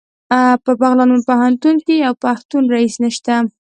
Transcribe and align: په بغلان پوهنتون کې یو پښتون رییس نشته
په 0.63 0.71
بغلان 0.79 1.11
پوهنتون 1.27 1.75
کې 1.85 1.95
یو 2.05 2.13
پښتون 2.25 2.63
رییس 2.73 2.95
نشته 3.03 3.33